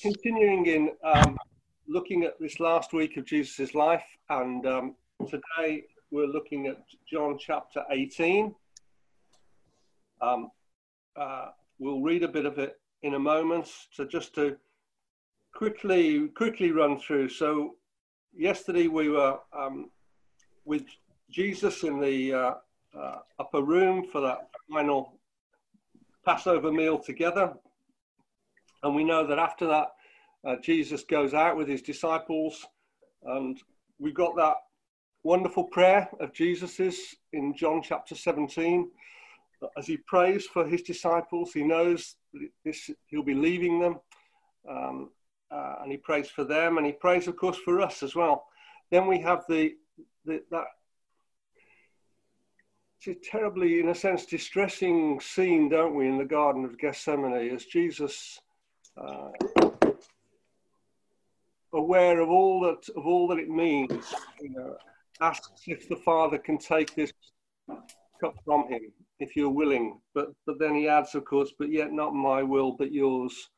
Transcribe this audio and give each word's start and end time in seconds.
continuing 0.00 0.66
in 0.66 0.90
um, 1.04 1.36
looking 1.88 2.24
at 2.24 2.38
this 2.40 2.60
last 2.60 2.92
week 2.92 3.16
of 3.16 3.24
Jesus' 3.24 3.74
life, 3.74 4.04
and 4.30 4.66
um, 4.66 4.94
today 5.28 5.84
we're 6.10 6.26
looking 6.26 6.66
at 6.66 6.78
John 7.10 7.38
chapter 7.38 7.84
18. 7.90 8.54
Um, 10.20 10.50
uh, 11.16 11.48
we'll 11.78 12.00
read 12.00 12.22
a 12.22 12.28
bit 12.28 12.46
of 12.46 12.58
it 12.58 12.78
in 13.02 13.14
a 13.14 13.18
moment. 13.18 13.68
So 13.92 14.04
just 14.04 14.34
to 14.36 14.56
quickly 15.54 16.28
quickly 16.28 16.70
run 16.70 16.98
through. 16.98 17.28
So 17.28 17.76
yesterday 18.34 18.88
we 18.88 19.08
were 19.08 19.38
um, 19.56 19.90
with 20.64 20.84
Jesus 21.30 21.82
in 21.82 22.00
the 22.00 22.32
uh, 22.32 22.54
uh, 22.98 23.18
upper 23.38 23.62
room 23.62 24.06
for 24.10 24.20
that 24.20 24.48
final 24.70 25.18
Passover 26.24 26.72
meal 26.72 26.98
together. 26.98 27.54
And 28.82 28.94
we 28.94 29.04
know 29.04 29.26
that 29.26 29.38
after 29.38 29.66
that, 29.68 29.88
uh, 30.46 30.56
Jesus 30.62 31.04
goes 31.04 31.34
out 31.34 31.56
with 31.56 31.68
his 31.68 31.82
disciples, 31.82 32.66
and 33.24 33.60
we've 33.98 34.14
got 34.14 34.36
that 34.36 34.56
wonderful 35.22 35.64
prayer 35.64 36.08
of 36.20 36.32
Jesus's 36.32 36.98
in 37.32 37.54
John 37.56 37.80
chapter 37.82 38.14
17. 38.14 38.90
As 39.78 39.86
he 39.86 39.96
prays 39.98 40.46
for 40.46 40.66
his 40.66 40.82
disciples, 40.82 41.52
he 41.52 41.62
knows 41.62 42.16
this, 42.64 42.90
he'll 43.06 43.22
be 43.22 43.34
leaving 43.34 43.78
them, 43.78 44.00
um, 44.68 45.10
uh, 45.52 45.76
and 45.82 45.92
he 45.92 45.98
prays 45.98 46.28
for 46.28 46.42
them, 46.42 46.78
and 46.78 46.86
he 46.86 46.92
prays, 46.92 47.28
of 47.28 47.36
course, 47.36 47.58
for 47.58 47.80
us 47.80 48.02
as 48.02 48.16
well. 48.16 48.46
Then 48.90 49.06
we 49.06 49.20
have 49.20 49.44
the, 49.48 49.74
the 50.24 50.42
that 50.50 50.64
it's 53.04 53.18
a 53.18 53.30
terribly, 53.30 53.80
in 53.80 53.88
a 53.88 53.94
sense, 53.94 54.26
distressing 54.26 55.20
scene, 55.20 55.68
don't 55.68 55.94
we, 55.94 56.06
in 56.06 56.18
the 56.18 56.24
Garden 56.24 56.64
of 56.64 56.78
Gethsemane, 56.78 57.52
as 57.52 57.64
Jesus, 57.64 58.40
uh, 58.96 59.30
aware 61.72 62.20
of 62.20 62.28
all 62.28 62.60
that 62.60 62.88
of 62.96 63.06
all 63.06 63.28
that 63.28 63.38
it 63.38 63.48
means, 63.48 64.14
you 64.40 64.50
know, 64.50 64.76
asks 65.20 65.62
if 65.66 65.88
the 65.88 65.96
Father 65.96 66.38
can 66.38 66.58
take 66.58 66.94
this 66.94 67.12
cup 68.20 68.34
from 68.44 68.68
him, 68.68 68.92
if 69.20 69.36
you're 69.36 69.50
willing. 69.50 70.00
But 70.14 70.28
but 70.46 70.58
then 70.58 70.74
he 70.74 70.88
adds, 70.88 71.14
of 71.14 71.24
course, 71.24 71.52
but 71.58 71.70
yet 71.70 71.92
not 71.92 72.14
my 72.14 72.42
will, 72.42 72.72
but 72.72 72.92
yours 72.92 73.50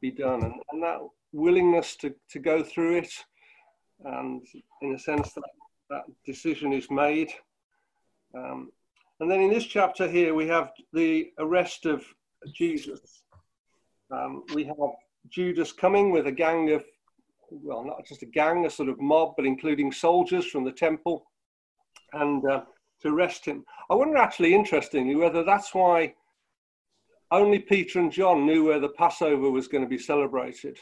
be 0.00 0.10
done. 0.10 0.42
And, 0.42 0.54
and 0.72 0.82
that 0.82 0.98
willingness 1.32 1.96
to, 1.96 2.14
to 2.30 2.38
go 2.38 2.62
through 2.62 2.98
it, 2.98 3.12
and 4.04 4.42
in 4.82 4.94
a 4.94 4.98
sense 4.98 5.32
that 5.34 5.42
that 5.90 6.04
decision 6.24 6.72
is 6.72 6.90
made. 6.90 7.30
Um, 8.34 8.70
and 9.20 9.30
then 9.30 9.40
in 9.40 9.50
this 9.50 9.66
chapter 9.66 10.06
here, 10.08 10.34
we 10.34 10.46
have 10.48 10.70
the 10.92 11.32
arrest 11.38 11.86
of 11.86 12.04
Jesus. 12.54 13.22
Um, 14.10 14.44
we 14.54 14.64
have 14.64 14.76
Judas 15.28 15.72
coming 15.72 16.10
with 16.10 16.26
a 16.26 16.32
gang 16.32 16.70
of, 16.70 16.84
well, 17.50 17.84
not 17.84 18.06
just 18.06 18.22
a 18.22 18.26
gang, 18.26 18.66
a 18.66 18.70
sort 18.70 18.88
of 18.88 19.00
mob, 19.00 19.34
but 19.36 19.46
including 19.46 19.92
soldiers 19.92 20.46
from 20.46 20.64
the 20.64 20.72
temple, 20.72 21.24
and 22.12 22.44
uh, 22.46 22.62
to 23.02 23.08
arrest 23.08 23.44
him. 23.44 23.64
I 23.90 23.94
wonder, 23.94 24.16
actually, 24.16 24.54
interestingly, 24.54 25.14
whether 25.14 25.44
that's 25.44 25.74
why 25.74 26.14
only 27.30 27.58
Peter 27.58 27.98
and 27.98 28.10
John 28.10 28.46
knew 28.46 28.64
where 28.64 28.80
the 28.80 28.88
Passover 28.88 29.50
was 29.50 29.68
going 29.68 29.84
to 29.84 29.88
be 29.88 29.98
celebrated. 29.98 30.78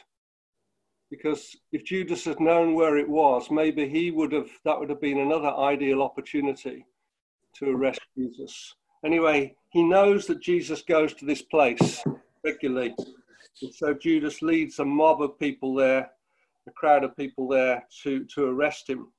Because 1.10 1.56
if 1.72 1.84
Judas 1.84 2.24
had 2.24 2.40
known 2.40 2.74
where 2.74 2.96
it 2.96 3.08
was, 3.08 3.50
maybe 3.50 3.88
he 3.88 4.10
would 4.10 4.32
have, 4.32 4.50
that 4.64 4.78
would 4.78 4.90
have 4.90 5.00
been 5.00 5.18
another 5.18 5.50
ideal 5.50 6.02
opportunity 6.02 6.84
to 7.54 7.70
arrest 7.70 8.00
Jesus. 8.16 8.74
Anyway, 9.04 9.56
he 9.70 9.82
knows 9.82 10.26
that 10.26 10.42
Jesus 10.42 10.82
goes 10.82 11.14
to 11.14 11.24
this 11.24 11.42
place 11.42 12.02
regularly. 12.44 12.94
And 13.62 13.74
so 13.74 13.94
Judas 13.94 14.42
leads 14.42 14.78
a 14.78 14.84
mob 14.84 15.22
of 15.22 15.38
people 15.38 15.74
there, 15.74 16.10
a 16.66 16.70
crowd 16.72 17.04
of 17.04 17.16
people 17.16 17.48
there 17.48 17.84
to, 18.02 18.24
to 18.34 18.46
arrest 18.46 18.88
him. 18.88 19.12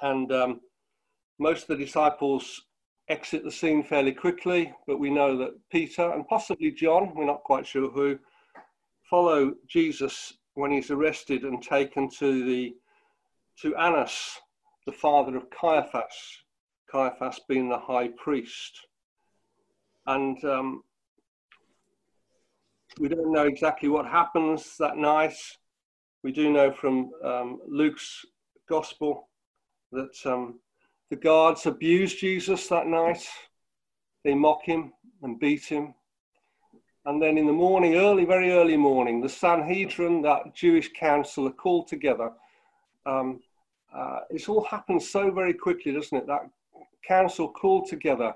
And 0.00 0.32
um, 0.32 0.60
most 1.38 1.62
of 1.62 1.78
the 1.78 1.84
disciples 1.84 2.62
exit 3.08 3.44
the 3.44 3.50
scene 3.50 3.84
fairly 3.84 4.12
quickly, 4.12 4.72
but 4.86 4.98
we 4.98 5.10
know 5.10 5.36
that 5.36 5.58
Peter 5.70 6.10
and 6.12 6.26
possibly 6.26 6.70
John, 6.70 7.12
we're 7.14 7.26
not 7.26 7.44
quite 7.44 7.66
sure 7.66 7.90
who, 7.90 8.18
follow 9.08 9.52
Jesus 9.68 10.32
when 10.54 10.70
he's 10.70 10.90
arrested 10.90 11.44
and 11.44 11.62
taken 11.62 12.08
to 12.18 12.44
the 12.44 12.74
to 13.60 13.76
Annas, 13.76 14.38
the 14.86 14.92
father 14.92 15.36
of 15.36 15.50
Caiaphas, 15.50 16.38
Caiaphas 16.90 17.40
being 17.48 17.68
the 17.68 17.78
high 17.78 18.08
priest. 18.16 18.86
And 20.06 20.42
um, 20.44 20.82
we 23.02 23.08
don't 23.08 23.32
know 23.32 23.46
exactly 23.46 23.88
what 23.88 24.06
happens 24.06 24.76
that 24.78 24.96
night. 24.96 25.34
We 26.22 26.30
do 26.30 26.52
know 26.52 26.70
from 26.70 27.10
um, 27.24 27.60
Luke's 27.66 28.24
gospel 28.68 29.28
that 29.90 30.14
um, 30.24 30.60
the 31.10 31.16
guards 31.16 31.66
abuse 31.66 32.14
Jesus 32.14 32.68
that 32.68 32.86
night. 32.86 33.26
They 34.22 34.34
mock 34.34 34.60
him 34.64 34.92
and 35.20 35.40
beat 35.40 35.64
him. 35.64 35.94
And 37.04 37.20
then 37.20 37.38
in 37.38 37.48
the 37.48 37.52
morning, 37.52 37.96
early, 37.96 38.24
very 38.24 38.52
early 38.52 38.76
morning, 38.76 39.20
the 39.20 39.28
Sanhedrin, 39.28 40.22
that 40.22 40.54
Jewish 40.54 40.92
council, 40.92 41.48
are 41.48 41.52
called 41.52 41.88
together. 41.88 42.30
Um, 43.04 43.40
uh, 43.92 44.20
it's 44.30 44.48
all 44.48 44.62
happened 44.62 45.02
so 45.02 45.32
very 45.32 45.54
quickly, 45.54 45.90
doesn't 45.90 46.16
it? 46.16 46.28
That 46.28 46.48
council 47.04 47.48
called 47.48 47.88
together 47.88 48.32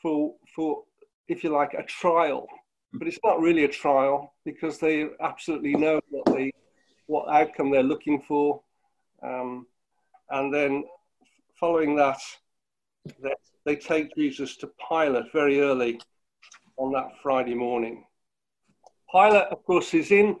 for, 0.00 0.34
for, 0.54 0.84
if 1.26 1.42
you 1.42 1.50
like, 1.50 1.74
a 1.74 1.82
trial. 1.82 2.46
But 2.94 3.08
it's 3.08 3.18
not 3.24 3.40
really 3.40 3.64
a 3.64 3.68
trial 3.68 4.34
because 4.44 4.78
they 4.78 5.08
absolutely 5.20 5.74
know 5.74 6.00
what, 6.10 6.26
they, 6.26 6.52
what 7.06 7.28
outcome 7.28 7.70
they're 7.70 7.82
looking 7.82 8.22
for. 8.22 8.60
Um, 9.22 9.66
and 10.30 10.52
then 10.54 10.84
following 11.58 11.96
that, 11.96 12.18
they, 13.22 13.34
they 13.64 13.76
take 13.76 14.14
Jesus 14.14 14.56
to 14.58 14.70
Pilate 14.88 15.32
very 15.32 15.60
early 15.60 16.00
on 16.76 16.92
that 16.92 17.08
Friday 17.22 17.54
morning. 17.54 18.04
Pilate, 19.10 19.48
of 19.50 19.64
course, 19.64 19.94
is 19.94 20.10
in 20.10 20.36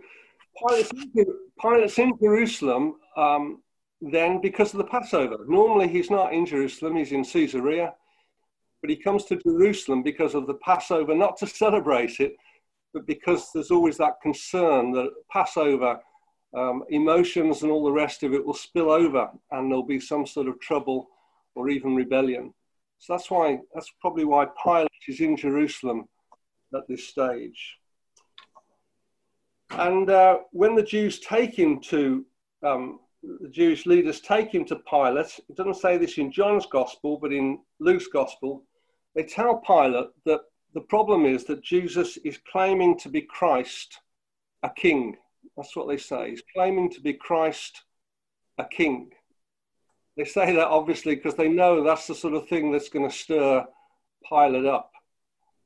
Pilate's 0.58 0.90
in, 0.92 1.26
Pilate's 1.60 1.98
in 1.98 2.12
Jerusalem 2.20 2.96
um, 3.16 3.62
then 4.00 4.40
because 4.40 4.72
of 4.72 4.78
the 4.78 4.84
Passover. 4.84 5.38
Normally 5.46 5.88
he's 5.88 6.10
not 6.10 6.32
in 6.32 6.46
Jerusalem, 6.46 6.96
he's 6.96 7.12
in 7.12 7.24
Caesarea, 7.24 7.94
but 8.84 8.90
he 8.90 8.96
comes 8.96 9.24
to 9.24 9.36
Jerusalem 9.36 10.02
because 10.02 10.34
of 10.34 10.46
the 10.46 10.58
Passover, 10.62 11.14
not 11.14 11.38
to 11.38 11.46
celebrate 11.46 12.20
it, 12.20 12.36
but 12.92 13.06
because 13.06 13.48
there's 13.50 13.70
always 13.70 13.96
that 13.96 14.20
concern 14.20 14.92
that 14.92 15.08
Passover 15.32 15.98
um, 16.54 16.84
emotions 16.90 17.62
and 17.62 17.72
all 17.72 17.82
the 17.82 17.90
rest 17.90 18.22
of 18.22 18.34
it 18.34 18.44
will 18.44 18.52
spill 18.52 18.90
over 18.90 19.30
and 19.52 19.70
there'll 19.70 19.86
be 19.86 19.98
some 19.98 20.26
sort 20.26 20.48
of 20.48 20.60
trouble 20.60 21.08
or 21.54 21.70
even 21.70 21.94
rebellion. 21.94 22.52
So 22.98 23.14
that's 23.14 23.30
why, 23.30 23.60
that's 23.72 23.90
probably 24.02 24.26
why 24.26 24.48
Pilate 24.62 24.90
is 25.08 25.20
in 25.20 25.38
Jerusalem 25.38 26.06
at 26.74 26.86
this 26.86 27.08
stage. 27.08 27.78
And 29.70 30.10
uh, 30.10 30.40
when 30.50 30.74
the 30.74 30.82
Jews 30.82 31.20
take 31.20 31.58
him 31.58 31.80
to 31.84 32.26
um, 32.62 33.00
the 33.40 33.48
Jewish 33.48 33.86
leaders 33.86 34.20
take 34.20 34.52
him 34.52 34.64
to 34.66 34.76
Pilate. 34.76 35.40
It 35.48 35.56
doesn't 35.56 35.76
say 35.76 35.96
this 35.96 36.18
in 36.18 36.30
John's 36.30 36.66
gospel, 36.66 37.18
but 37.20 37.32
in 37.32 37.60
Luke's 37.80 38.08
gospel, 38.08 38.64
they 39.14 39.22
tell 39.22 39.58
Pilate 39.58 40.08
that 40.24 40.40
the 40.74 40.80
problem 40.80 41.24
is 41.24 41.44
that 41.44 41.62
Jesus 41.62 42.16
is 42.18 42.38
claiming 42.50 42.98
to 42.98 43.08
be 43.08 43.20
Christ, 43.22 44.00
a 44.62 44.70
king. 44.70 45.16
That's 45.56 45.76
what 45.76 45.88
they 45.88 45.96
say. 45.96 46.30
He's 46.30 46.42
claiming 46.52 46.90
to 46.90 47.00
be 47.00 47.12
Christ, 47.12 47.82
a 48.58 48.64
king. 48.64 49.10
They 50.16 50.24
say 50.24 50.54
that 50.56 50.68
obviously 50.68 51.14
because 51.14 51.34
they 51.34 51.48
know 51.48 51.82
that's 51.82 52.06
the 52.06 52.14
sort 52.14 52.34
of 52.34 52.48
thing 52.48 52.70
that's 52.70 52.88
going 52.88 53.08
to 53.08 53.14
stir 53.14 53.64
Pilate 54.28 54.66
up 54.66 54.90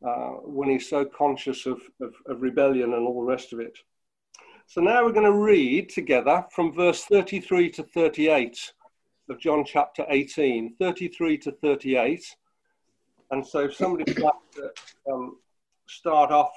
uh, 0.06 0.31
when 0.42 0.69
he's 0.69 0.88
so 0.88 1.04
conscious 1.04 1.66
of, 1.66 1.81
of, 2.00 2.14
of 2.26 2.42
rebellion 2.42 2.94
and 2.94 3.06
all 3.06 3.20
the 3.20 3.31
rest 3.31 3.52
of 3.52 3.61
it. 3.61 3.78
So 4.67 4.81
now 4.81 5.05
we're 5.05 5.12
going 5.12 5.25
to 5.25 5.32
read 5.32 5.88
together 5.88 6.44
from 6.52 6.75
verse 6.75 7.05
33 7.05 7.70
to 7.70 7.82
38 7.82 8.73
of 9.31 9.40
John 9.40 9.64
chapter 9.64 10.05
18, 10.08 10.76
33 10.78 11.38
to 11.38 11.52
38. 11.52 12.37
And 13.30 13.46
so 13.46 13.60
if 13.60 13.75
somebody 13.75 14.10
would 14.10 14.22
like 14.22 14.32
to 14.54 14.70
um, 15.12 15.36
start 15.86 16.30
off 16.30 16.50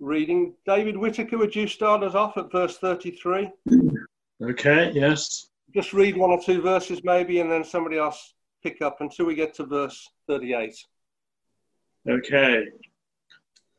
reading, 0.00 0.54
David 0.66 0.96
Whitaker, 0.96 1.38
would 1.38 1.54
you 1.54 1.66
start 1.66 2.02
us 2.02 2.14
off 2.14 2.36
at 2.36 2.50
verse 2.50 2.78
33? 2.78 3.50
Okay, 4.42 4.90
yes. 4.94 5.48
Just 5.74 5.92
read 5.92 6.16
one 6.16 6.30
or 6.30 6.42
two 6.42 6.62
verses 6.62 7.02
maybe, 7.04 7.40
and 7.40 7.50
then 7.50 7.64
somebody 7.64 7.98
else 7.98 8.34
pick 8.62 8.80
up 8.80 9.00
until 9.00 9.26
we 9.26 9.34
get 9.34 9.54
to 9.54 9.66
verse 9.66 10.08
38. 10.26 10.74
Okay. 12.08 12.66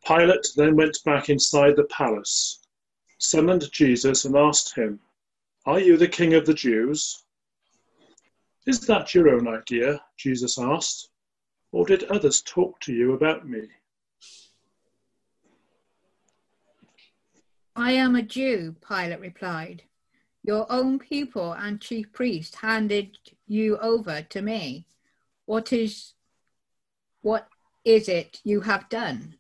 Pilate 0.06 0.48
then 0.56 0.76
went 0.76 0.98
back 1.04 1.30
inside 1.30 1.76
the 1.76 1.86
palace 1.86 2.60
summoned 3.20 3.70
Jesus 3.72 4.26
and 4.26 4.36
asked 4.36 4.76
him, 4.76 5.00
Are 5.66 5.80
you 5.80 5.98
the 5.98 6.08
king 6.08 6.34
of 6.34 6.46
the 6.46 6.54
Jews? 6.54 7.24
Is 8.66 8.82
that 8.88 9.14
your 9.14 9.30
own 9.30 9.48
idea? 9.48 10.02
Jesus 10.18 10.58
asked. 10.58 11.10
Or 11.72 11.86
did 11.86 12.04
others 12.06 12.42
talk 12.42 12.80
to 12.82 12.94
you 12.94 13.14
about 13.14 13.48
me? 13.48 13.68
I 17.76 17.92
am 17.94 18.16
a 18.16 18.22
Jew, 18.22 18.76
Pilate 18.86 19.20
replied. 19.20 19.84
Your 20.44 20.66
own 20.72 21.00
people 21.00 21.54
and 21.54 21.80
chief 21.80 22.12
priest 22.12 22.56
handed 22.56 23.18
you 23.48 23.78
over 23.78 24.22
to 24.22 24.42
me. 24.42 24.86
What 25.46 25.72
is 25.72 26.14
what 27.22 27.48
is 27.86 28.10
it 28.10 28.40
you 28.44 28.62
have 28.62 28.90
done? 28.90 29.36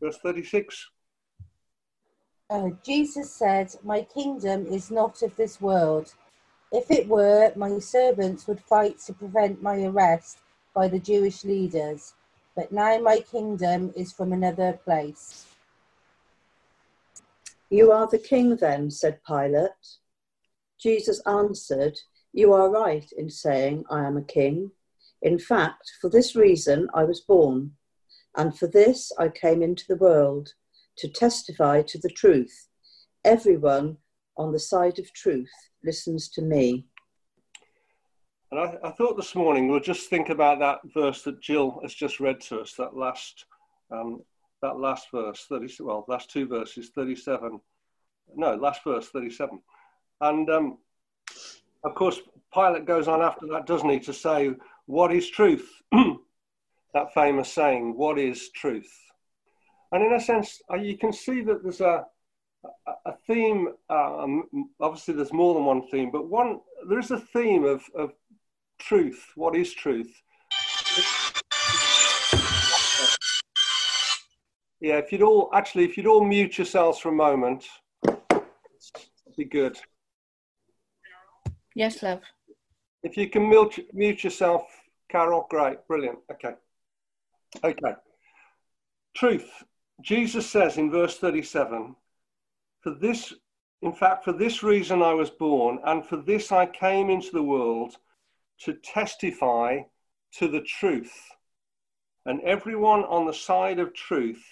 Verse 0.00 0.18
36. 0.18 0.88
Uh, 2.50 2.70
Jesus 2.82 3.30
said, 3.30 3.74
My 3.84 4.00
kingdom 4.02 4.66
is 4.66 4.90
not 4.90 5.20
of 5.20 5.36
this 5.36 5.60
world. 5.60 6.14
If 6.72 6.90
it 6.90 7.06
were, 7.06 7.52
my 7.56 7.78
servants 7.78 8.46
would 8.46 8.60
fight 8.60 8.98
to 9.00 9.12
prevent 9.12 9.62
my 9.62 9.82
arrest 9.84 10.38
by 10.74 10.88
the 10.88 10.98
Jewish 10.98 11.44
leaders. 11.44 12.14
But 12.56 12.72
now 12.72 12.98
my 13.00 13.20
kingdom 13.20 13.92
is 13.94 14.12
from 14.12 14.32
another 14.32 14.72
place. 14.84 15.46
You 17.68 17.92
are 17.92 18.06
the 18.06 18.18
king, 18.18 18.56
then, 18.56 18.90
said 18.90 19.20
Pilate. 19.26 19.98
Jesus 20.80 21.20
answered, 21.26 21.98
You 22.32 22.54
are 22.54 22.70
right 22.70 23.10
in 23.18 23.28
saying, 23.28 23.84
I 23.90 24.06
am 24.06 24.16
a 24.16 24.22
king. 24.22 24.70
In 25.20 25.38
fact, 25.38 25.92
for 26.00 26.08
this 26.08 26.34
reason 26.34 26.88
I 26.94 27.04
was 27.04 27.20
born, 27.20 27.72
and 28.36 28.58
for 28.58 28.68
this 28.68 29.12
I 29.18 29.28
came 29.28 29.62
into 29.62 29.84
the 29.86 29.96
world, 29.96 30.54
to 30.98 31.08
testify 31.08 31.82
to 31.82 31.98
the 31.98 32.10
truth. 32.10 32.68
Everyone 33.24 33.96
on 34.36 34.52
the 34.52 34.58
side 34.58 34.98
of 34.98 35.12
truth 35.12 35.50
listens 35.84 36.28
to 36.30 36.42
me. 36.42 36.86
And 38.50 38.60
I, 38.60 38.74
I, 38.82 38.90
thought 38.92 39.16
this 39.16 39.34
morning 39.34 39.68
we'll 39.68 39.80
just 39.80 40.08
think 40.08 40.30
about 40.30 40.58
that 40.60 40.78
verse 40.94 41.22
that 41.22 41.40
Jill 41.40 41.80
has 41.82 41.92
just 41.92 42.18
read 42.18 42.40
to 42.42 42.60
us, 42.60 42.72
that 42.78 42.96
last, 42.96 43.44
um, 43.90 44.22
that 44.62 44.78
last 44.78 45.08
verse, 45.12 45.44
30, 45.48 45.74
well, 45.80 46.06
last 46.08 46.30
two 46.30 46.46
verses, 46.46 46.90
37. 46.94 47.60
No, 48.36 48.54
last 48.54 48.82
verse, 48.84 49.08
37. 49.08 49.60
And 50.22 50.48
um, 50.50 50.78
of 51.84 51.94
course, 51.94 52.20
Pilate 52.52 52.86
goes 52.86 53.06
on 53.06 53.20
after 53.20 53.46
that, 53.48 53.66
doesn't 53.66 53.88
he, 53.88 54.00
to 54.00 54.12
say, 54.12 54.54
What 54.86 55.12
is 55.12 55.28
truth? 55.28 55.70
that 55.92 57.12
famous 57.14 57.52
saying, 57.52 57.96
What 57.96 58.18
is 58.18 58.50
truth? 58.50 58.90
And 59.92 60.04
in 60.04 60.12
a 60.12 60.20
sense, 60.20 60.60
uh, 60.70 60.76
you 60.76 60.98
can 60.98 61.12
see 61.12 61.40
that 61.42 61.62
there's 61.62 61.80
a, 61.80 62.04
a 63.06 63.12
theme. 63.26 63.68
Um, 63.88 64.44
obviously, 64.80 65.14
there's 65.14 65.32
more 65.32 65.54
than 65.54 65.64
one 65.64 65.88
theme, 65.88 66.10
but 66.10 66.28
one 66.28 66.60
there 66.88 66.98
is 66.98 67.10
a 67.10 67.18
theme 67.18 67.64
of, 67.64 67.82
of 67.94 68.12
truth. 68.78 69.24
What 69.34 69.56
is 69.56 69.72
truth? 69.72 70.12
Yeah, 74.80 74.98
if 74.98 75.10
you'd 75.10 75.22
all 75.22 75.50
actually, 75.52 75.84
if 75.84 75.96
you'd 75.96 76.06
all 76.06 76.24
mute 76.24 76.58
yourselves 76.58 76.98
for 76.98 77.08
a 77.08 77.12
moment, 77.12 77.64
it'd 78.06 79.36
be 79.36 79.44
good. 79.44 79.78
Yes, 81.74 82.02
love. 82.02 82.20
If 83.02 83.16
you 83.16 83.28
can 83.28 83.48
mute, 83.48 83.88
mute 83.92 84.22
yourself, 84.22 84.62
Carol, 85.08 85.46
great, 85.50 85.86
brilliant. 85.88 86.18
Okay. 86.30 86.54
Okay. 87.64 87.94
Truth. 89.14 89.64
Jesus 90.00 90.48
says 90.48 90.78
in 90.78 90.90
verse 90.90 91.18
37 91.18 91.96
For 92.80 92.94
this, 92.94 93.34
in 93.82 93.92
fact, 93.92 94.24
for 94.24 94.32
this 94.32 94.62
reason 94.62 95.02
I 95.02 95.14
was 95.14 95.30
born, 95.30 95.80
and 95.84 96.04
for 96.04 96.16
this 96.16 96.52
I 96.52 96.66
came 96.66 97.10
into 97.10 97.32
the 97.32 97.42
world 97.42 97.96
to 98.60 98.74
testify 98.74 99.80
to 100.34 100.48
the 100.48 100.60
truth. 100.60 101.12
And 102.26 102.40
everyone 102.42 103.04
on 103.04 103.26
the 103.26 103.32
side 103.32 103.78
of 103.78 103.94
truth 103.94 104.44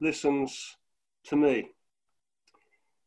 listens 0.00 0.76
to 1.24 1.36
me. 1.36 1.68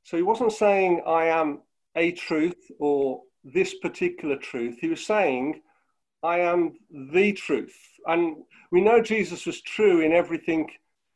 So 0.03 0.17
he 0.17 0.23
wasn't 0.23 0.51
saying, 0.51 1.01
I 1.07 1.25
am 1.25 1.61
a 1.95 2.11
truth 2.11 2.71
or 2.79 3.21
this 3.43 3.75
particular 3.75 4.35
truth. 4.35 4.77
He 4.79 4.89
was 4.89 5.05
saying, 5.05 5.61
I 6.21 6.39
am 6.39 6.73
the 6.91 7.33
truth. 7.33 7.75
And 8.05 8.43
we 8.71 8.81
know 8.81 9.01
Jesus 9.01 9.45
was 9.45 9.61
true 9.61 10.01
in 10.01 10.11
everything 10.11 10.69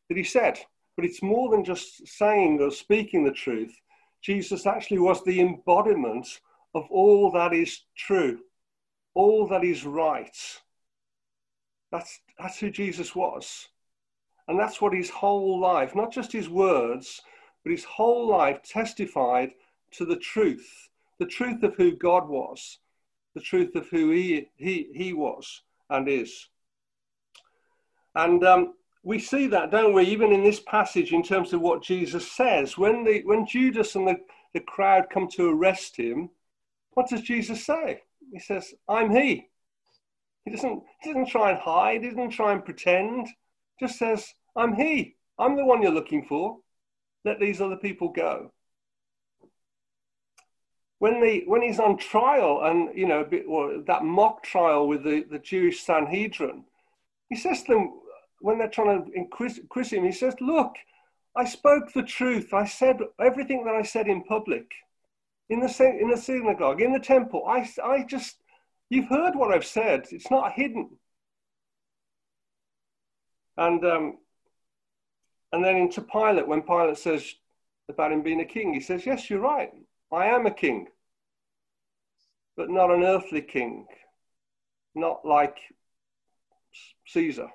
that 0.09 0.18
he 0.18 0.24
said, 0.24 0.59
but 0.95 1.06
it's 1.06 1.21
more 1.21 1.50
than 1.50 1.63
just 1.63 2.07
saying 2.07 2.59
or 2.62 2.71
speaking 2.71 3.24
the 3.24 3.31
truth. 3.31 3.75
Jesus 4.21 4.65
actually 4.65 5.00
was 5.00 5.24
the 5.24 5.39
embodiment 5.39 6.27
of 6.74 6.86
all 6.89 7.31
that 7.31 7.54
is 7.54 7.81
true, 7.95 8.39
all 9.13 9.48
that 9.48 9.63
is 9.63 9.86
right. 9.86 10.36
That's, 11.92 12.19
that's 12.39 12.59
who 12.59 12.69
Jesus 12.69 13.15
was. 13.15 13.68
And 14.48 14.59
that's 14.59 14.81
what 14.81 14.94
his 14.94 15.09
whole 15.09 15.59
life, 15.59 15.95
not 15.95 16.12
just 16.12 16.31
his 16.31 16.50
words, 16.50 17.21
but 17.63 17.71
his 17.71 17.83
whole 17.83 18.27
life 18.27 18.62
testified 18.63 19.51
to 19.92 20.06
the 20.06 20.18
truth 20.18 20.88
the 21.19 21.25
truth 21.25 21.63
of 21.63 21.75
who 21.75 21.95
God 21.95 22.27
was, 22.27 22.80
the 23.33 23.42
truth 23.42 23.75
of 23.75 23.88
who 23.89 24.12
he, 24.12 24.50
he, 24.56 24.88
he 24.94 25.13
was 25.13 25.62
and 25.89 26.07
is. 26.07 26.48
And 28.15 28.44
um, 28.44 28.74
we 29.07 29.19
see 29.19 29.48
that, 29.48 29.71
don't 29.71 29.94
we, 29.94 30.04
even 30.04 30.33
in 30.33 30.44
this 30.44 30.59
passage 30.59 31.13
in 31.13 31.24
terms 31.24 31.54
of 31.54 31.62
what 31.62 31.81
Jesus 31.81 32.30
says. 32.30 32.77
When, 32.77 33.06
the, 33.06 33.21
when 33.24 33.48
Judas 33.48 33.95
and 33.95 34.06
the, 34.06 34.18
the 34.54 34.59
crowd 34.59 35.06
come 35.09 35.30
to 35.30 35.50
arrest 35.50 35.95
him, 35.95 36.30
what 36.92 37.07
does 37.07 37.21
Jesus 37.21 37.65
say? 37.65 38.01
He 38.33 38.39
says, 38.39 38.74
I'm 38.89 39.09
he. 39.15 39.48
He 40.44 40.51
doesn't, 40.51 40.83
he 41.01 41.13
doesn't 41.13 41.30
try 41.30 41.51
and 41.51 41.59
hide, 41.59 42.04
he 42.04 42.09
doesn't 42.09 42.31
try 42.31 42.51
and 42.51 42.65
pretend, 42.65 43.30
just 43.80 43.98
says, 43.98 44.33
I'm 44.57 44.75
he. 44.75 45.15
I'm 45.39 45.56
the 45.56 45.63
one 45.63 45.81
you're 45.81 45.92
looking 45.92 46.25
for. 46.25 46.57
Let 47.24 47.39
these 47.39 47.62
other 47.62 47.77
people 47.77 48.10
go 48.10 48.51
when 51.00 51.21
the 51.21 51.44
when 51.45 51.62
he's 51.62 51.80
on 51.80 51.95
trial 51.95 52.62
and 52.63 52.89
you 52.98 53.07
know 53.07 53.24
or 53.48 53.83
that 53.86 54.03
mock 54.03 54.42
trial 54.42 54.88
with 54.88 55.03
the, 55.03 55.24
the 55.30 55.38
Jewish 55.38 55.83
Sanhedrin, 55.83 56.63
he 57.30 57.36
says 57.36 57.62
to 57.63 57.74
them 57.74 57.94
when 58.39 58.57
they're 58.57 58.69
trying 58.69 59.04
to 59.04 59.12
inquis, 59.13 59.60
him, 59.92 60.06
he 60.06 60.12
says, 60.12 60.36
"Look, 60.39 60.75
I 61.36 61.45
spoke 61.45 61.94
the 61.94 62.04
truth. 62.04 62.54
I 62.54 62.66
said 62.66 63.00
everything 63.19 63.66
that 63.66 63.75
I 63.75 63.84
said 63.84 64.07
in 64.07 64.24
public, 64.24 64.72
in 65.50 65.60
the 65.60 65.98
in 66.00 66.10
the 66.10 66.18
synagogue, 66.18 66.81
in 66.81 66.94
the 66.94 67.00
temple. 67.00 67.45
I 67.48 67.69
I 67.84 68.04
just 68.04 68.38
you've 68.89 69.10
heard 69.10 69.36
what 69.36 69.54
I've 69.54 69.66
said. 69.66 70.07
It's 70.12 70.31
not 70.31 70.54
hidden." 70.54 70.98
And 73.58 73.84
um, 73.86 74.17
and 75.51 75.63
then 75.63 75.77
into 75.77 76.01
Pilate, 76.01 76.48
when 76.48 76.62
Pilate 76.62 76.98
says 76.98 77.34
about 77.89 78.12
him 78.12 78.22
being 78.22 78.41
a 78.41 78.46
king, 78.46 78.74
he 78.74 78.79
says, 78.79 79.06
"Yes, 79.06 79.29
you're 79.29 79.39
right. 79.39 79.72
I 80.12 80.27
am 80.27 80.46
a 80.46 80.51
king, 80.51 80.88
but 82.56 82.70
not 82.70 82.91
an 82.91 83.03
earthly 83.03 83.41
king, 83.41 83.88
not 84.96 85.25
like 85.25 85.58
Caesar. 87.08 87.50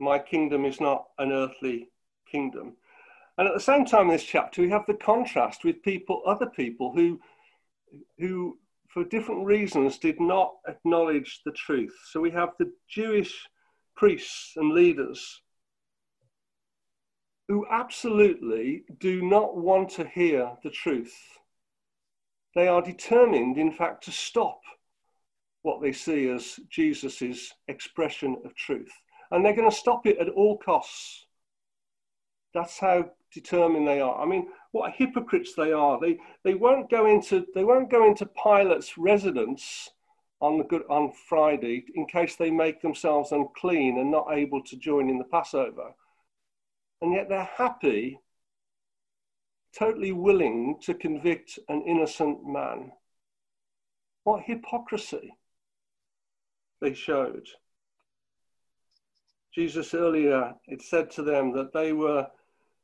My 0.00 0.18
kingdom 0.18 0.64
is 0.64 0.80
not 0.80 1.04
an 1.18 1.30
earthly 1.30 1.90
kingdom. 2.30 2.76
And 3.38 3.46
at 3.46 3.54
the 3.54 3.60
same 3.60 3.84
time 3.84 4.06
in 4.06 4.12
this 4.12 4.24
chapter, 4.24 4.62
we 4.62 4.70
have 4.70 4.86
the 4.86 4.94
contrast 4.94 5.64
with 5.64 5.82
people, 5.82 6.22
other 6.26 6.46
people 6.46 6.92
who, 6.92 7.20
who 8.18 8.58
for 8.88 9.04
different 9.04 9.44
reasons 9.46 9.98
did 9.98 10.20
not 10.20 10.54
acknowledge 10.66 11.42
the 11.44 11.52
truth. 11.52 11.96
So 12.10 12.20
we 12.20 12.30
have 12.32 12.50
the 12.58 12.72
Jewish 12.88 13.46
priests 13.94 14.54
and 14.56 14.72
leaders 14.72 15.42
who 17.48 17.66
absolutely 17.70 18.84
do 18.98 19.22
not 19.22 19.56
want 19.56 19.90
to 19.90 20.06
hear 20.06 20.52
the 20.62 20.70
truth. 20.70 21.14
They 22.54 22.68
are 22.68 22.82
determined, 22.82 23.58
in 23.58 23.72
fact, 23.72 24.04
to 24.04 24.12
stop 24.12 24.60
what 25.62 25.82
they 25.82 25.92
see 25.92 26.28
as 26.28 26.58
Jesus' 26.68 27.52
expression 27.68 28.36
of 28.44 28.54
truth. 28.54 28.92
And 29.30 29.44
they're 29.44 29.54
going 29.54 29.70
to 29.70 29.76
stop 29.76 30.06
it 30.06 30.18
at 30.18 30.28
all 30.28 30.58
costs. 30.58 31.26
That's 32.52 32.78
how 32.78 33.10
determined 33.32 33.86
they 33.86 34.00
are. 34.00 34.20
I 34.20 34.26
mean, 34.26 34.48
what 34.72 34.92
hypocrites 34.92 35.54
they 35.54 35.72
are. 35.72 36.00
They, 36.00 36.18
they, 36.42 36.54
won't, 36.54 36.90
go 36.90 37.06
into, 37.06 37.46
they 37.54 37.64
won't 37.64 37.90
go 37.90 38.06
into 38.06 38.26
Pilate's 38.26 38.98
residence 38.98 39.90
on, 40.40 40.58
the 40.58 40.64
good, 40.64 40.82
on 40.90 41.12
Friday 41.28 41.84
in 41.94 42.06
case 42.06 42.34
they 42.36 42.50
make 42.50 42.82
themselves 42.82 43.30
unclean 43.30 43.98
and 43.98 44.10
not 44.10 44.32
able 44.32 44.62
to 44.64 44.76
join 44.76 45.08
in 45.08 45.18
the 45.18 45.24
Passover 45.24 45.94
and 47.00 47.12
yet 47.14 47.28
they're 47.28 47.50
happy, 47.56 48.20
totally 49.76 50.12
willing 50.12 50.78
to 50.82 50.94
convict 50.94 51.58
an 51.68 51.82
innocent 51.86 52.46
man. 52.46 52.92
What 54.24 54.42
hypocrisy 54.44 55.34
they 56.80 56.94
showed. 56.94 57.48
Jesus 59.54 59.94
earlier, 59.94 60.54
it 60.66 60.82
said 60.82 61.10
to 61.12 61.22
them 61.22 61.52
that 61.52 61.72
they 61.72 61.92
were, 61.92 62.26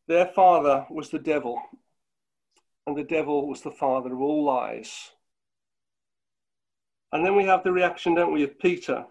their 0.08 0.26
father 0.26 0.84
was 0.90 1.10
the 1.10 1.18
devil, 1.18 1.60
and 2.86 2.96
the 2.96 3.04
devil 3.04 3.48
was 3.48 3.62
the 3.62 3.70
father 3.70 4.12
of 4.12 4.20
all 4.20 4.44
lies. 4.44 5.10
And 7.12 7.24
then 7.24 7.36
we 7.36 7.44
have 7.44 7.62
the 7.62 7.72
reaction, 7.72 8.14
don't 8.14 8.32
we, 8.32 8.42
of 8.42 8.58
Peter. 8.58 9.06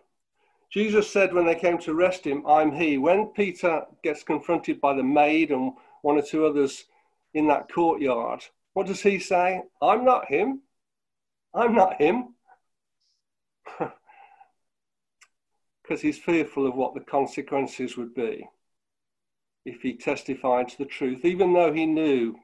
Jesus 0.69 1.09
said 1.09 1.33
when 1.33 1.45
they 1.45 1.55
came 1.55 1.77
to 1.79 1.91
arrest 1.91 2.25
him, 2.25 2.45
I'm 2.45 2.73
he. 2.73 2.97
When 2.97 3.27
Peter 3.27 3.83
gets 4.03 4.23
confronted 4.23 4.81
by 4.81 4.93
the 4.93 5.03
maid 5.03 5.51
and 5.51 5.71
one 6.01 6.17
or 6.17 6.21
two 6.21 6.45
others 6.45 6.85
in 7.33 7.47
that 7.47 7.71
courtyard, 7.71 8.43
what 8.73 8.87
does 8.87 9.01
he 9.01 9.19
say? 9.19 9.61
I'm 9.81 10.03
not 10.03 10.27
him. 10.27 10.61
I'm 11.53 11.73
not 11.73 12.01
him. 12.01 12.35
Because 15.85 16.01
he's 16.01 16.17
fearful 16.17 16.65
of 16.65 16.75
what 16.75 16.95
the 16.95 17.01
consequences 17.01 17.95
would 17.95 18.15
be 18.15 18.47
if 19.65 19.81
he 19.81 19.93
testified 19.93 20.67
to 20.69 20.77
the 20.77 20.85
truth, 20.85 21.25
even 21.25 21.53
though 21.53 21.73
he 21.73 21.85
knew 21.85 22.35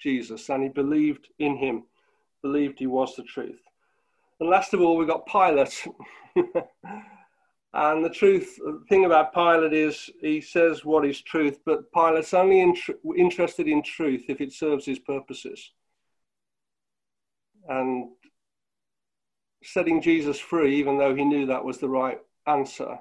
Jesus 0.00 0.48
and 0.48 0.62
he 0.62 0.68
believed 0.68 1.28
in 1.38 1.56
him, 1.56 1.84
believed 2.42 2.78
he 2.78 2.86
was 2.86 3.14
the 3.16 3.24
truth. 3.24 3.60
And 4.40 4.48
last 4.48 4.72
of 4.74 4.80
all, 4.80 4.96
we've 4.96 5.08
got 5.08 5.26
Pilate. 5.26 5.86
and 7.72 8.04
the 8.04 8.10
truth 8.10 8.56
the 8.56 8.82
thing 8.88 9.04
about 9.04 9.34
Pilate 9.34 9.72
is 9.72 10.08
he 10.20 10.40
says 10.40 10.84
what 10.84 11.04
is 11.04 11.20
truth, 11.20 11.58
but 11.66 11.92
Pilate's 11.92 12.34
only 12.34 12.60
in 12.60 12.74
interested 13.16 13.66
in 13.66 13.82
truth 13.82 14.24
if 14.28 14.40
it 14.40 14.52
serves 14.52 14.86
his 14.86 15.00
purposes. 15.00 15.72
And 17.68 18.10
setting 19.64 20.00
Jesus 20.00 20.38
free, 20.38 20.76
even 20.76 20.96
though 20.96 21.14
he 21.14 21.24
knew 21.24 21.46
that 21.46 21.64
was 21.64 21.78
the 21.78 21.88
right 21.88 22.18
answer, 22.48 22.98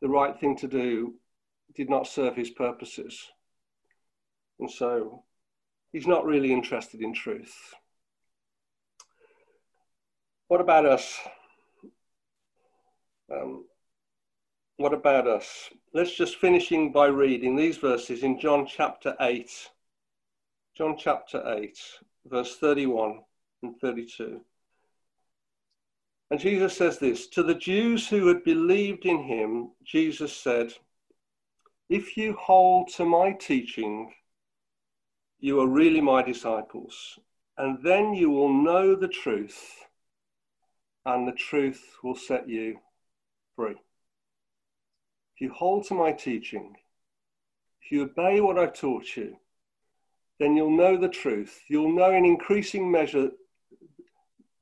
the 0.00 0.08
right 0.08 0.38
thing 0.38 0.56
to 0.58 0.68
do, 0.68 1.14
did 1.74 1.90
not 1.90 2.06
serve 2.06 2.36
his 2.36 2.50
purposes. 2.50 3.28
And 4.58 4.70
so 4.70 5.24
he's 5.92 6.06
not 6.06 6.24
really 6.24 6.52
interested 6.52 7.00
in 7.00 7.12
truth. 7.12 7.74
What 10.48 10.60
about 10.60 10.86
us? 10.86 11.18
Um, 13.32 13.64
what 14.76 14.94
about 14.94 15.26
us? 15.26 15.70
Let's 15.92 16.14
just 16.14 16.36
finishing 16.36 16.92
by 16.92 17.06
reading 17.06 17.56
these 17.56 17.78
verses 17.78 18.22
in 18.22 18.38
John 18.38 18.66
chapter 18.66 19.16
8. 19.20 19.50
John 20.76 20.96
chapter 20.98 21.42
8, 21.46 21.78
verse 22.26 22.56
31 22.58 23.20
and 23.62 23.76
32. 23.80 24.42
And 26.30 26.40
Jesus 26.40 26.76
says 26.76 26.98
this 26.98 27.28
To 27.28 27.42
the 27.42 27.54
Jews 27.54 28.08
who 28.08 28.26
had 28.28 28.44
believed 28.44 29.06
in 29.06 29.22
him, 29.22 29.70
Jesus 29.84 30.36
said, 30.36 30.72
If 31.88 32.16
you 32.16 32.34
hold 32.34 32.88
to 32.96 33.04
my 33.04 33.32
teaching, 33.32 34.12
you 35.38 35.60
are 35.60 35.68
really 35.68 36.00
my 36.00 36.22
disciples, 36.22 37.18
and 37.58 37.82
then 37.82 38.14
you 38.14 38.30
will 38.30 38.52
know 38.52 38.94
the 38.96 39.08
truth 39.08 39.86
and 41.06 41.26
the 41.26 41.32
truth 41.32 41.96
will 42.02 42.16
set 42.16 42.48
you 42.48 42.78
free. 43.54 43.76
If 45.34 45.40
you 45.40 45.52
hold 45.52 45.86
to 45.86 45.94
my 45.94 46.10
teaching, 46.12 46.74
if 47.80 47.92
you 47.92 48.02
obey 48.02 48.40
what 48.40 48.58
I've 48.58 48.74
taught 48.74 49.16
you, 49.16 49.36
then 50.40 50.56
you'll 50.56 50.76
know 50.76 50.96
the 50.96 51.08
truth. 51.08 51.60
You'll 51.68 51.94
know 51.94 52.10
in 52.10 52.24
increasing 52.24 52.90
measure 52.90 53.30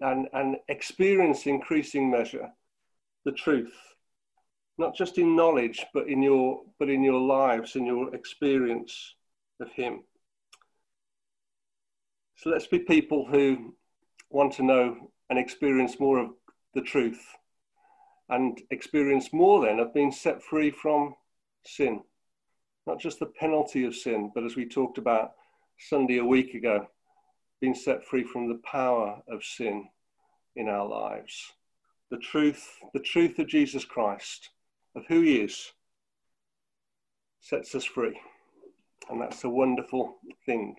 and, 0.00 0.28
and 0.32 0.56
experience 0.68 1.46
increasing 1.46 2.10
measure 2.10 2.50
the 3.24 3.32
truth, 3.32 3.74
not 4.76 4.94
just 4.94 5.18
in 5.18 5.34
knowledge, 5.34 5.84
but 5.94 6.08
in 6.08 6.22
your, 6.22 6.62
but 6.78 6.90
in 6.90 7.02
your 7.02 7.20
lives 7.20 7.74
and 7.74 7.86
your 7.86 8.14
experience 8.14 9.14
of 9.60 9.70
Him. 9.72 10.02
So 12.36 12.50
let's 12.50 12.66
be 12.66 12.80
people 12.80 13.26
who 13.26 13.74
want 14.30 14.52
to 14.54 14.62
know 14.62 15.10
and 15.30 15.38
experience 15.38 15.98
more 15.98 16.18
of 16.18 16.30
the 16.74 16.82
truth 16.82 17.24
and 18.28 18.60
experience 18.70 19.32
more 19.32 19.64
then 19.64 19.78
of 19.78 19.94
being 19.94 20.12
set 20.12 20.42
free 20.42 20.70
from 20.70 21.14
sin. 21.64 22.02
Not 22.86 23.00
just 23.00 23.18
the 23.18 23.26
penalty 23.26 23.84
of 23.84 23.94
sin, 23.94 24.30
but 24.34 24.44
as 24.44 24.56
we 24.56 24.68
talked 24.68 24.98
about 24.98 25.32
Sunday 25.78 26.18
a 26.18 26.24
week 26.24 26.54
ago, 26.54 26.86
set 27.72 28.04
free 28.04 28.24
from 28.24 28.48
the 28.48 28.60
power 28.64 29.22
of 29.28 29.44
sin 29.44 29.86
in 30.56 30.68
our 30.68 30.86
lives. 30.86 31.52
The 32.10 32.18
truth, 32.18 32.68
the 32.92 33.00
truth 33.00 33.38
of 33.38 33.46
Jesus 33.46 33.84
Christ, 33.84 34.50
of 34.96 35.04
who 35.06 35.20
he 35.20 35.36
is, 35.36 35.72
sets 37.40 37.74
us 37.74 37.84
free. 37.84 38.18
And 39.08 39.20
that's 39.20 39.44
a 39.44 39.48
wonderful 39.48 40.16
thing. 40.44 40.76